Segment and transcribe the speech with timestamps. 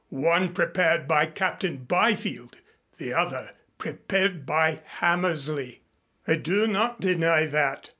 [0.09, 2.55] One prepared by Captain Byfield
[2.97, 5.81] the other prepared by Hammersley."
[6.27, 7.89] "I do not deny that.